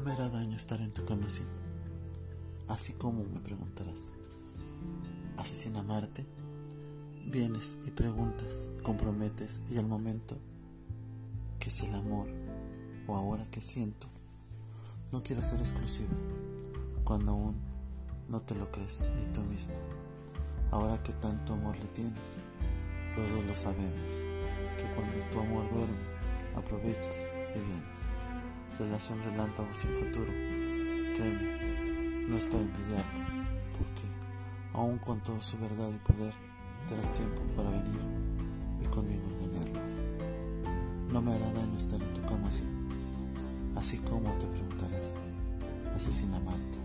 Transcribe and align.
hará 0.00 0.28
daño 0.28 0.56
estar 0.56 0.80
en 0.80 0.92
tu 0.92 1.04
cama 1.04 1.26
así. 1.26 1.42
Así 2.68 2.94
como 2.94 3.24
me 3.24 3.40
preguntarás, 3.40 4.16
¿asesina 5.36 5.82
Marte? 5.82 6.26
Vienes 7.26 7.78
y 7.86 7.90
preguntas, 7.90 8.70
comprometes 8.82 9.60
y 9.70 9.78
al 9.78 9.86
momento 9.86 10.36
que 11.60 11.70
si 11.70 11.86
el 11.86 11.94
amor 11.94 12.26
o 13.06 13.16
ahora 13.16 13.44
que 13.50 13.60
siento 13.60 14.08
no 15.12 15.22
quiere 15.22 15.42
ser 15.42 15.60
exclusivo, 15.60 16.10
cuando 17.04 17.30
aún 17.30 17.56
no 18.28 18.40
te 18.40 18.54
lo 18.54 18.70
crees 18.72 19.04
ni 19.16 19.32
tú 19.32 19.42
mismo. 19.42 19.74
Ahora 20.70 21.02
que 21.02 21.12
tanto 21.12 21.52
amor 21.52 21.76
le 21.76 21.86
tienes, 21.86 22.40
los 23.16 23.30
dos 23.30 23.44
lo 23.44 23.54
sabemos, 23.54 24.12
que 24.76 24.92
cuando 24.96 25.30
tu 25.30 25.38
amor 25.38 25.70
duerme, 25.72 25.96
aprovechas. 26.56 27.28
Relación 28.78 29.22
relámpago 29.22 29.72
sin 29.72 29.90
futuro, 29.90 30.32
créeme, 31.14 32.26
no 32.28 32.36
es 32.36 32.44
para 32.46 32.62
envidiarlo, 32.62 33.24
porque 33.78 34.02
aún 34.72 34.98
con 34.98 35.20
toda 35.20 35.40
su 35.40 35.56
verdad 35.58 35.90
y 35.94 36.12
poder, 36.12 36.34
te 36.88 36.96
das 36.96 37.12
tiempo 37.12 37.40
para 37.56 37.70
venir 37.70 38.00
y 38.82 38.86
conmigo 38.86 39.22
engañarlo. 39.40 39.80
No 41.12 41.22
me 41.22 41.34
hará 41.34 41.52
daño 41.52 41.78
estar 41.78 42.02
en 42.02 42.12
tu 42.14 42.22
cama 42.22 42.48
así, 42.48 42.64
así 43.76 43.98
como 43.98 44.32
te 44.38 44.46
preguntarás, 44.46 45.18
asesina 45.94 46.40
Marte. 46.40 46.83